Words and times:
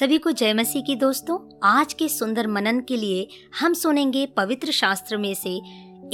सभी 0.00 0.18
को 0.18 0.30
जय 0.30 0.52
मसीह 0.54 0.82
की 0.82 0.94
दोस्तों, 0.96 1.36
आज 1.62 1.92
के 1.92 2.08
सुंदर 2.08 2.46
मनन 2.46 2.80
के 2.80 2.96
लिए 2.96 3.26
हम 3.60 3.72
सुनेंगे 3.72 4.24
पवित्र 4.26 4.72
शास्त्र 4.72 5.16
में 5.16 5.34
से 5.34 5.50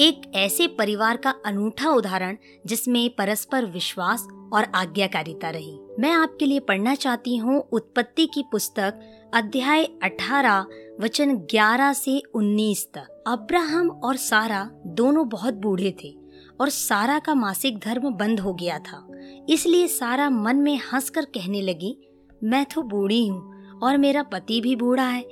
एक 0.01 0.23
ऐसे 0.35 0.67
परिवार 0.69 1.17
का 1.17 1.35
अनूठा 1.47 1.91
उदाहरण 1.91 2.37
जिसमें 2.67 3.09
परस्पर 3.11 3.67
विश्वास 3.67 4.27
और 4.53 4.67
आज्ञाकारिता 4.75 5.51
रही। 5.51 5.79
मैं 5.99 6.13
आपके 6.13 6.47
लिए 6.47 6.61
पढ़ना 6.61 6.95
चाहती 6.95 7.37
हूँ 7.37 7.61
उत्पत्ति 7.73 8.27
की 8.27 8.43
पुस्तक 8.43 9.01
अध्याय 9.35 9.89
18 10.05 10.67
वचन 11.01 11.37
11 11.55 11.93
से 11.95 12.21
19 12.35 12.85
तक। 12.95 13.25
अब्राहम 13.27 13.91
और 13.91 14.17
सारा 14.17 14.71
दोनों 14.87 15.29
बहुत 15.29 15.55
बूढ़े 15.55 15.97
थे 16.05 16.17
और 16.61 16.71
सारा 16.71 17.19
का 17.19 17.35
मासिक 17.35 17.79
धर्म 17.79 18.11
बंद 18.11 18.41
हो 18.41 18.55
गया 18.55 18.79
था। 18.79 19.07
इसलिए 19.49 19.89
सारा 19.89 20.31
मन 20.31 20.57
में 20.57 20.79
हंसकर 20.93 21.25
कहने 21.25 21.63
लगी, 21.63 21.99
मैं 22.45 22.65
तो 22.65 22.83
बूढ़ी 22.83 23.27
हूँ 23.27 23.56
और 23.83 23.97
मेरा 23.99 24.23
पति 24.23 24.61
भी 24.61 24.77
बूढ़ा 24.77 25.09
है 25.09 25.23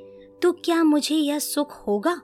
तो 0.42 0.52
क्या 0.52 0.84
मुझे 0.84 1.14
यह 1.14 1.38
सुख 1.38 1.73
होगा? 1.87 2.20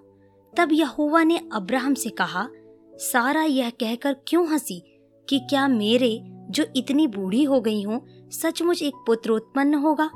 तब 0.57 0.69
यहोवा 0.73 1.23
ने 1.25 1.41
अब्राहम 1.53 1.95
से 1.95 2.11
कहा, 2.11 2.49
सारा 2.95 3.43
यह 3.43 3.71
कहकर 3.71 4.17
क्यों 4.27 4.49
हँसी 4.49 4.83
कि 5.29 5.39
क्या 5.39 5.69
मेरे, 5.69 6.21
जो 6.51 6.65
इतनी 6.77 7.07
बूढ़ी 7.07 7.45
हो 7.45 7.61
गई 7.61 7.83
हूँ, 7.83 8.07
सचमुच 8.31 8.83
एक 8.83 8.95
पुत्र 8.95 9.31
उत्पन्न 9.31 9.75
होगा? 9.75 10.11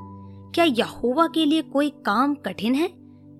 क्या 0.54 0.64
यहोवा 0.64 1.26
के 1.26 1.44
लिए 1.44 1.62
कोई 1.62 1.90
काम 1.90 2.34
कठिन 2.34 2.74
है? 2.74 2.90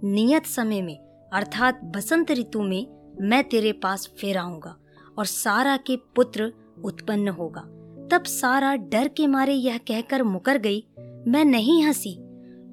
नियत 0.05 0.47
समय 0.47 0.83
में, 0.83 0.99
अर्थात 1.33 1.81
बसंत 1.85 2.31
ऋतु 2.31 2.63
में, 2.63 2.87
मैं 3.21 3.49
तेरे 3.49 3.73
पास 3.73 4.11
फिर 4.19 4.37
आऊँगा 4.37 4.77
और 5.19 5.25
सारा 5.25 5.77
के 5.77 5.97
पुत्र 5.97 6.53
उत्पन्न 6.85 7.29
होगा। 7.29 7.61
तब 8.13 8.25
सारा 8.25 8.75
डर 8.77 9.09
के 9.09 9.27
मारे 9.27 9.55
यह 9.55 9.79
कहकर 9.79 10.23
मुकर 10.23 10.59
गई, 10.59 10.87
मैं 11.29 11.45
नहीं 11.45 11.83
हँसी। 11.83 12.24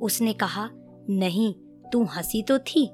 उसने 0.01 0.33
कहा, 0.33 0.69
नहीं, 1.09 1.53
तू 1.91 2.03
हँसी 2.03 2.43
तो 2.43 2.59
थी। 2.59 2.87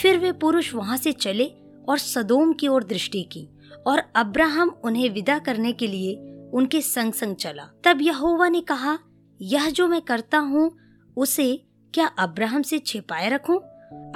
फिर 0.00 0.18
वे 0.18 0.32
पुरुष 0.32 0.74
वहाँ 0.74 0.96
से 0.96 1.12
चले 1.12 1.44
और 1.88 1.98
सदोम 1.98 2.52
की 2.52 2.68
ओर 2.68 2.84
दृष्टि 2.84 3.22
की 3.22 3.48
और 3.86 4.02
अब्राहम 4.16 4.68
उन्हें 4.84 5.10
विदा 5.10 5.38
करने 5.38 5.72
के 5.72 5.86
लिए 5.86 6.16
उनके 6.54 6.80
संग 6.80 7.12
संग 7.12 7.34
चला। 7.34 7.70
तब 7.84 7.98
यहोवा 8.00 8.48
ने 8.48 8.60
कहा, 8.60 8.98
यह 9.40 9.70
जो 9.70 9.88
मैं 9.88 10.02
करता 10.02 10.38
हूँ, 10.38 10.76
उसे 11.16 11.64
क्या 11.94 12.06
अब्राहम 12.06 12.62
से 12.62 12.78
छिपाए 12.78 13.28
रखूँ? 13.28 13.56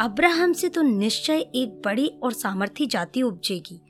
अब्राहम 0.01 0.53
से 0.53 0.69
तो 0.69 0.83
निश्चय 0.83 1.39
एक 1.39 1.83
बड़ी 1.85 2.07
और 2.23 2.33
सामर्थी 2.33 2.87
जाति 2.87 3.23
उपजेगी 3.23 3.81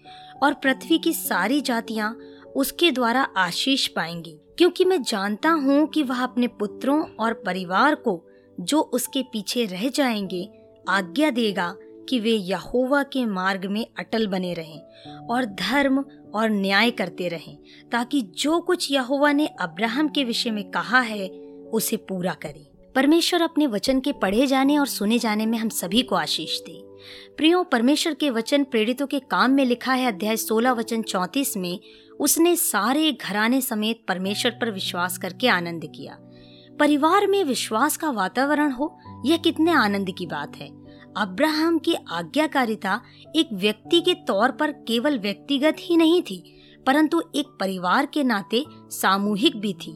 और 0.43 0.55
पृथ्वी 0.55 0.99
की 0.99 1.13
सारी 1.13 1.61
जातियाँ 1.61 2.19
उसके 2.57 2.91
द्वारा 2.91 3.23
आशीष 3.37 3.89
पाएँगी। 3.89 4.39
क्योंकि 4.59 4.85
मैं 4.85 5.03
जानता 5.03 5.51
हूँ 5.51 5.87
कि 5.87 6.03
वह 6.03 6.23
अपने 6.23 6.47
पुत्रों 6.47 7.03
और 7.03 7.33
परिवार 7.33 7.95
को 7.95 8.27
जो 8.61 8.81
उसके 8.81 9.23
पीछे 9.23 9.65
रह 9.65 9.89
जाएँगे, 9.89 10.49
आज्ञा 10.89 11.31
देगा 11.31 11.77
कि 12.09 12.21
वे 12.21 12.31
यहोवा 12.31 13.03
के 13.03 13.27
मार्ग 13.27 13.67
में 13.67 13.87
अटल 13.99 14.27
बने 14.27 14.55
रहें 14.55 14.81
और 15.27 15.45
धर्म 15.45 16.05
और 16.35 16.51
न्याय 16.51 16.91
करते 16.91 17.29
रहें, 17.29 17.59
ताकि 17.93 18.23
जो 18.23 18.61
कुछ 18.61 18.93
यहोवा 18.93 19.33
ने 19.33 19.47
अब्राहम 19.47 20.09
के 20.09 20.25
विषय 20.25 20.51
में 20.51 20.71
कहा 20.71 21.01
है, 21.01 21.29
उसे 21.73 21.97
पूरा 21.97 22.35
करे। 22.35 22.71
परमेश्वर 22.95 23.43
अपने 23.43 23.67
वचन 23.67 24.01
के 24.01 24.13
पढ़े 24.13 24.47
जाने 24.47 24.79
और 24.79 24.87
सुने 24.87 25.19
जाने 25.19 25.47
में 25.47 25.59
हम 25.59 25.69
सभी 25.69 26.03
को 26.03 26.15
आशीष 26.15 26.61
दे। 26.61 26.83
प्रियो, 27.37 27.63
परमेश्वर 27.63 28.15
के 28.15 28.31
वचन 28.31 28.65
प्रेरितों 28.65 29.07
के 29.07 29.21
काम 29.21 29.51
में 29.51 29.65
लिखा 29.65 29.93
है 29.93 30.07
अध्याय 30.07 30.37
16 30.37 30.73
वचन 30.73 31.03
34 31.03 31.57
में, 31.57 31.81
उसने 32.21 32.57
सारे 32.57 33.13
घराने 33.13 33.61
समेत 33.61 34.05
परमेश्वर 34.09 34.53
पर 34.53 34.71
विश्वास 34.71 35.19
करके 35.19 35.49
आनंद 35.49 35.93
किया। 35.97 36.19
परिवार 36.81 37.27
में 37.27 37.43
विश्वास 37.45 37.97
का 37.97 38.11
वातावरण 38.11 38.73
हो, 38.73 38.97
यह 39.27 39.37
कितने 39.37 39.73
आनंद 39.73 40.15
की 40.19 40.27
बात 40.27 40.57
है। 40.57 40.69
अब्राहम 41.17 41.79
की 41.79 41.95
आज्ञाकारिता 42.11 43.01
एक 43.37 43.49
व्यक्ति 43.53 44.01
के 44.01 44.15
तौर 44.27 44.51
पर 44.51 44.73
केवल 44.89 45.19
व्यक्तिगत 45.19 45.77
ही 45.79 45.97
नहीं 45.97 46.23
थी, 46.23 46.43
परंतु 46.87 47.21
एक 47.37 47.47
परिवार 47.61 48.07
के 48.07 48.23
नाते 48.25 48.65
सामूहिक 48.91 49.57
भी 49.57 49.73
थी। 49.73 49.93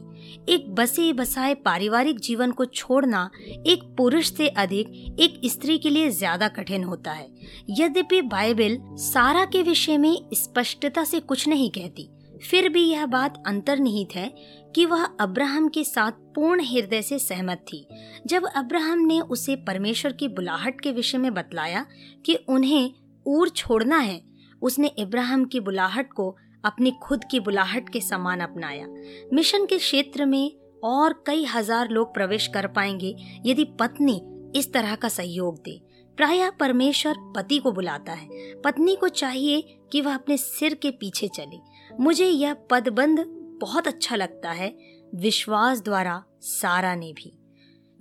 एक 0.49 0.73
बसे 0.75 1.11
बसाए 1.13 1.53
पारिवारिक 1.55 2.19
जीवन 2.19 2.51
को 2.51 2.65
छोड़ना 2.65 3.29
एक 3.67 3.83
पुरुष 3.97 4.31
से 4.33 4.47
अधिक 4.47 5.17
एक 5.19 5.39
स्त्री 5.45 5.77
के 5.77 5.89
लिए 5.89 6.09
ज़्यादा 6.09 6.47
कठिन 6.47 6.83
होता 6.83 7.11
है। 7.11 7.27
यद्यपि 7.79 8.21
बाइबल 8.21 8.77
सारा 9.03 9.43
के 9.45 9.63
विषय 9.63 9.97
में 9.97 10.17
स्पष्टता 10.33 11.03
से 11.03 11.19
कुछ 11.19 11.47
नहीं 11.47 11.69
कहती 11.71 12.09
फिर 12.41 12.69
भी 12.69 12.83
यह 12.83 13.05
बात 13.05 13.43
अंतर्निहित 13.47 14.15
है 14.15 14.27
कि 14.75 14.85
वह 14.85 15.03
अब्राहम 15.19 15.67
के 15.67 15.83
साथ 15.83 16.11
पूर्ण 16.35 16.63
हृदय 16.63 17.01
से 17.01 17.19
सहमत 17.19 17.65
थी। 17.73 17.87
जब 18.27 18.45
अब्राहम 18.55 18.99
ने 18.99 19.19
उसे 19.19 19.55
परमेश्वर 19.55 20.11
की 20.11 20.27
बुलाहट 20.27 20.81
के 20.81 20.91
विषय 20.91 21.17
में 21.17 21.33
बतलाया 21.33 21.85
कि 22.25 22.35
उन्हें 22.49 22.93
ऊर 23.25 23.49
छोड़ना 23.49 23.97
है, 23.97 24.21
उसने 24.61 24.91
इब्राहिम 24.99 25.45
की 25.45 25.59
बुलाहट 25.59 26.13
को 26.13 26.35
अपनी 26.65 26.91
खुद 27.03 27.23
की 27.31 27.39
बुलाहट 27.39 27.89
के 27.89 28.01
समान 28.01 28.39
अपनाया। 28.39 28.87
मिशन 29.33 29.65
के 29.65 29.77
क्षेत्र 29.77 30.25
में 30.25 30.51
और 30.83 31.23
कई 31.27 31.45
हज़ार 31.45 31.89
लोग 31.89 32.13
प्रवेश 32.13 32.47
कर 32.47 32.67
पाएँगे 32.67 33.15
यदि 33.45 33.63
पत्नी 33.79 34.21
इस 34.55 34.73
तरह 34.73 34.95
का 34.95 35.09
सहयोग 35.09 35.57
दे। 35.57 35.79
प्राय 36.17 36.49
परमेश्वर 36.59 37.15
पति 37.35 37.57
को 37.57 37.71
बुलाता 37.71 38.11
है। 38.11 38.27
पत्नी 38.61 38.95
को 38.95 39.07
चाहिए 39.07 39.61
कि 39.91 40.01
वह 40.01 40.13
अपने 40.13 40.37
सिर 40.37 40.73
के 40.73 40.91
पीछे 40.91 41.27
चले। 41.27 41.57
मुझे 41.99 42.25
यह 42.25 42.53
पदबंध 42.53 43.25
बहुत 43.61 43.87
अच्छा 43.87 44.15
लगता 44.15 44.51
है, 44.51 44.77
विश्वास 45.15 45.81
द्वारा 45.81 46.23
सारा 46.41 46.95
ने 46.95 47.13
भी। 47.13 47.37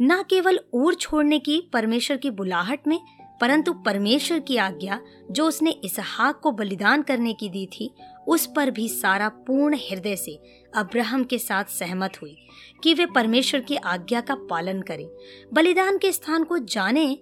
न 0.00 0.22
केवल 0.30 0.60
ऊर 0.74 0.94
छोड़ने 0.94 1.38
की 1.38 1.70
परमेश्वर 1.72 2.16
की 2.16 2.30
बुलाहट 2.30 2.88
में, 2.88 3.00
परंतु 3.40 3.72
परमेश्वर 3.72 4.38
की 4.38 4.56
आज्ञा 4.56 5.00
जो 5.30 5.46
उसने 5.48 5.70
इसहाक 5.70 6.40
को 6.40 6.50
बलिदान 6.50 7.02
करने 7.02 7.32
की 7.32 7.48
दी 7.48 7.66
थी, 7.66 7.94
उस 8.28 8.46
पर 8.56 8.70
भी 8.70 8.88
सारा 8.88 9.28
पूर्ण 9.28 9.76
हृदय 9.76 10.16
से 10.16 10.40
अब्राहम 10.74 11.24
के 11.24 11.38
साथ 11.38 11.64
सहमत 11.64 12.12
हुई 12.22 12.36
कि 12.82 12.94
वे 12.94 13.06
परमेश्वर 13.06 13.60
की 13.60 13.76
आज्ञा 13.76 14.20
का 14.20 14.34
पालन 14.34 14.82
करें। 14.82 15.08
बलिदान 15.52 15.98
के 15.98 16.12
स्थान 16.12 16.44
को 16.44 16.58
जाने 16.58 17.18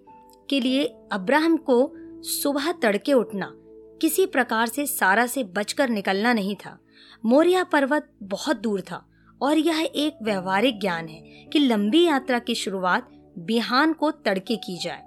के 0.50 0.60
लिए 0.60 0.84
अब्राहम 1.12 1.56
को 1.56 1.92
सुबह 2.22 2.72
तड़के 2.72 3.12
उठना 3.12 3.54
किसी 4.00 4.26
प्रकार 4.26 4.66
से 4.66 4.86
सारा 4.86 5.26
से 5.26 5.44
बचकर 5.44 5.88
निकलना 5.88 6.32
नहीं 6.32 6.56
था। 6.56 6.78
मोरिया 7.26 7.64
पर्वत 7.64 8.12
बहुत 8.22 8.60
दूर 8.60 8.80
था 8.80 9.06
और 9.42 9.58
यह 9.58 9.88
एक 9.94 10.18
व्यवहारिक 10.22 10.80
ज्ञान 10.80 11.08
है 11.08 11.48
कि 11.52 11.58
लंबी 11.58 12.04
यात्रा 12.04 12.38
की 12.38 12.54
शुरुआत 12.54 13.08
बिहान 13.38 13.92
को 13.92 14.10
तड़के 14.10 14.56
की 14.56 14.78
जाए। 14.78 15.02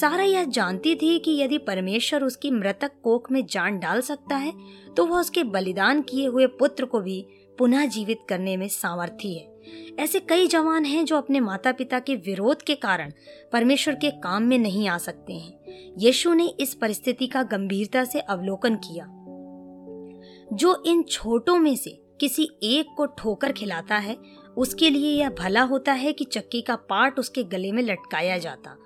सारा 0.00 0.22
यह 0.22 0.44
जानती 0.44 0.94
थी 0.94 1.18
कि 1.18 1.30
यदि 1.42 1.58
परमेश्वर 1.58 2.24
उसकी 2.24 2.50
मृतक 2.50 2.92
कोख 3.02 3.30
में 3.32 3.46
जान 3.46 3.78
डाल 3.78 4.00
सकता 4.00 4.36
है 4.36 4.52
तो 4.96 5.06
वह 5.06 5.20
उसके 5.20 5.44
बलिदान 5.44 6.02
किए 6.02 6.26
हुए 6.26 6.46
पुत्र 6.46 6.84
को 6.84 7.00
भी 7.00 7.26
पुनः 7.58 7.86
जीवित 7.86 8.18
करने 8.28 8.56
में 8.56 8.68
सामर्थ्य 8.68 9.28
है। 9.28 9.54
ऐसे 9.98 10.20
कई 10.20 10.46
जवान 10.46 10.84
हैं 10.84 11.04
जो 11.04 11.16
अपने 11.16 11.40
माता 11.40 11.72
पिता 11.72 11.98
के 11.98 12.14
विरोध 12.14 12.62
के 12.62 12.74
कारण 12.74 13.12
परमेश्वर 13.52 13.94
के 13.94 14.10
काम 14.10 14.42
में 14.42 14.58
नहीं 14.58 14.88
आ 14.88 14.98
सकते 14.98 15.32
हैं। 15.32 15.94
यीशु 15.98 16.34
ने 16.34 16.46
इस 16.60 16.74
परिस्थिति 16.74 17.26
का 17.26 17.42
गंभीरता 17.42 18.04
से 18.04 18.20
अवलोकन 18.20 18.76
किया। 18.76 19.06
जो 20.52 20.82
इन 20.86 21.02
छोटों 21.02 21.58
में 21.58 21.76
से 21.76 21.90
किसी 22.20 22.48
एक 22.62 22.94
को 22.96 23.06
ठोकर 23.06 23.52
खिलाता 23.52 23.96
है 23.96 24.16
उसके 24.56 24.90
लिए 24.90 25.20
यह 25.20 25.30
भला 25.30 25.62
होता 25.62 25.92
है 25.92 26.12
कि 26.12 26.24
चक्की 26.24 26.60
का 26.60 26.76
पार्ट 26.76 27.18
उसके 27.18 27.42
गले 27.42 27.72
में 27.72 27.82
लटकाया 27.82 28.38
जाता 28.38 28.76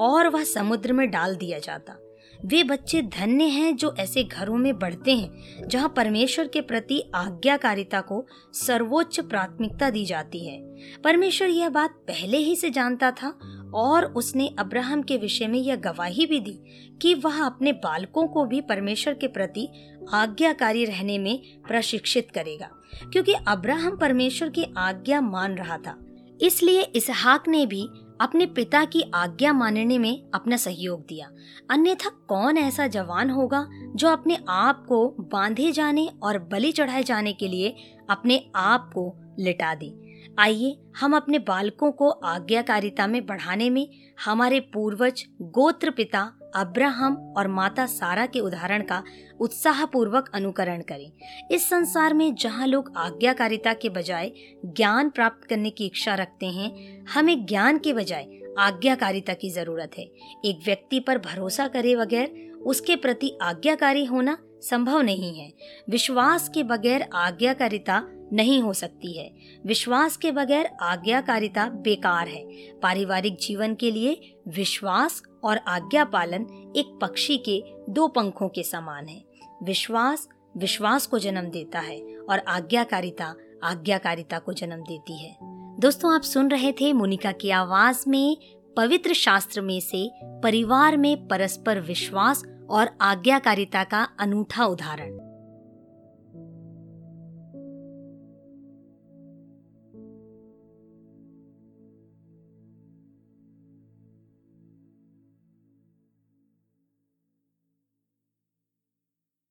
और 0.00 0.28
वह 0.28 0.44
समुद्र 0.44 0.92
में 0.92 1.10
डाल 1.10 1.36
दिया 1.36 1.58
जाता। 1.58 1.96
वे 2.44 2.64
बच्चे 2.64 3.02
धन्य 3.02 3.44
हैं 3.44 3.76
जो 3.76 3.94
ऐसे 3.98 4.24
घरों 4.24 4.56
में 4.56 4.78
बढ़ते 4.78 5.16
हैं, 5.16 5.54
जहाँ 5.68 5.92
परमेश्वर 5.96 6.48
के 6.48 6.60
प्रति 6.60 7.10
आज्ञाकारिता 7.14 8.00
को 8.00 8.26
सर्वोच्च 8.52 9.20
प्राथमिकता 9.20 9.90
दी 9.90 10.04
जाती 10.04 10.46
है। 10.46 10.76
परमेश्वर 11.04 11.48
यह 11.48 11.68
बात 11.68 11.90
पहले 11.90 12.36
ही 12.36 12.56
से 12.56 12.70
जानता 12.70 13.10
था 13.10 13.38
और 13.74 14.04
उसने 14.04 14.48
अब्राहम 14.58 15.02
के 15.02 15.16
विषय 15.16 15.46
में 15.46 15.58
यह 15.58 15.76
गवाही 15.76 16.26
भी 16.26 16.40
दी 16.40 16.58
कि 17.02 17.14
वह 17.14 17.44
अपने 17.46 17.72
बालकों 17.72 18.26
को 18.26 18.44
भी 18.44 18.60
परमेश्वर 18.60 19.14
के 19.14 19.26
प्रति 19.26 19.68
आज्ञाकारी 20.14 20.84
रहने 20.84 21.18
में 21.18 21.42
प्रशिक्षित 21.68 22.30
करेगा, 22.30 22.70
क्योंकि 23.12 23.34
अब्राहम 23.48 23.96
परमेश्वर 23.96 24.48
की 24.48 24.64
आज्ञा 24.76 25.20
मान 25.20 25.54
रहा 25.54 25.78
था। 25.78 25.98
इसलिए 26.42 26.82
इसहाक 26.82 27.48
ने 27.48 27.66
भी 27.66 27.88
अपने 28.20 28.46
पिता 28.46 28.84
की 28.84 29.02
आज्ञा 29.14 29.52
मानने 29.52 29.98
में 29.98 30.30
अपना 30.34 30.56
सहयोग 30.56 31.00
दिया। 31.00 31.30
अन्यथा 31.70 32.10
कौन 32.28 32.58
ऐसा 32.58 32.86
जवान 32.86 33.30
होगा 33.30 33.66
जो 33.96 34.08
अपने 34.08 34.38
आप 34.48 34.84
को 34.88 35.08
बांधे 35.20 35.72
जाने 35.72 36.08
और 36.22 36.38
बलि 36.38 36.72
चढ़ाए 36.72 37.02
जाने 37.02 37.32
के 37.32 37.48
लिए 37.48 37.74
अपने 38.10 38.44
आप 38.56 38.90
को 38.94 39.12
लिटा 39.38 39.74
दे? 39.74 40.07
आइए, 40.38 40.76
हम 40.96 41.16
अपने 41.16 41.38
बालकों 41.38 41.90
को 41.92 42.08
आज्ञाकारिता 42.08 43.06
में 43.06 43.26
बढ़ाने 43.26 43.70
में 43.70 43.88
हमारे 44.24 44.60
पूर्वज, 44.60 45.24
गोत्र 45.42 45.90
पिता, 45.90 46.20
अब्राहम 46.56 47.16
और 47.36 47.48
माता 47.48 47.86
सारा 47.86 48.26
के 48.26 48.40
उदाहरण 48.40 48.82
का 48.82 49.02
उत्साह 49.40 49.84
पूर्वक 49.84 50.30
अनुकरण 50.34 50.82
करें। 50.82 51.10
इस 51.50 51.68
संसार 51.68 52.14
में 52.14 52.34
जहाँ 52.34 52.66
लोग 52.66 52.92
आज्ञाकारिता 52.96 53.72
के 53.72 53.88
बजाय 53.88 54.30
ज्ञान 54.64 55.10
प्राप्त 55.10 55.48
करने 55.48 55.70
की 55.70 55.86
इच्छा 55.86 56.14
रखते 56.14 56.46
हैं, 56.46 57.04
हमें 57.06 57.46
ज्ञान 57.46 57.78
के 57.78 57.92
बजाय 57.92 58.26
आज्ञाकारिता 58.58 59.34
की 59.34 59.50
ज़रूरत 59.50 59.90
है। 59.98 60.04
एक 60.44 60.60
व्यक्ति 60.64 61.00
पर 61.00 61.18
भरोसा 61.18 61.68
करे 61.68 61.96
बगैर 61.96 62.52
उसके 62.66 62.96
प्रति 62.96 63.38
आज्ञाकारी 63.42 64.04
होना 64.04 64.38
संभव 64.60 65.00
नहीं 65.00 65.40
है। 65.40 65.52
विश्वास 65.90 66.48
के 66.48 66.62
बगैर 66.62 67.08
आज्ञाकारिता 67.14 68.02
नहीं 68.32 68.62
हो 68.62 68.72
सकती 68.72 69.18
है। 69.18 69.30
विश्वास 69.66 70.16
के 70.16 70.32
बगैर 70.32 70.70
आज्ञाकारिता 70.82 71.68
बेकार 71.68 72.28
है। 72.28 72.44
पारिवारिक 72.82 73.36
जीवन 73.36 73.74
के 73.74 73.90
लिए 73.90 74.34
विश्वास 74.48 75.22
और 75.44 75.56
आज्ञा 75.56 76.04
पालन 76.04 76.72
एक 76.76 76.98
पक्षी 77.02 77.38
के 77.38 77.62
दो 77.88 78.08
पंखों 78.08 78.48
के 78.48 78.62
समान 78.62 79.08
है। 79.08 79.24
विश्वास 79.62 80.28
विश्वास 80.56 81.06
को 81.06 81.18
जन्म 81.18 81.50
देता 81.50 81.80
है 81.80 82.00
और 82.00 82.38
आज्ञाकारिता 82.38 83.34
आज्ञाकारिता 83.64 84.38
को 84.38 84.52
जन्म 84.52 84.82
देती 84.82 85.24
है। 85.24 85.57
दोस्तों, 85.80 86.14
आप 86.14 86.22
सुन 86.22 86.50
रहे 86.50 86.72
थे 86.72 86.92
मोनिका 86.92 87.32
की 87.32 87.50
आवाज़ 87.50 88.04
में, 88.08 88.36
पवित्र 88.76 89.12
शास्त्र 89.12 89.60
में 89.60 89.80
से, 89.80 90.10
परिवार 90.24 90.96
में 90.96 91.28
परस्पर 91.28 91.80
विश्वास 91.80 92.44
और 92.70 92.90
आज्ञाकारिता 93.00 93.84
का 93.84 94.08
अनूठा 94.20 94.64
उदाहरण। 94.64 95.27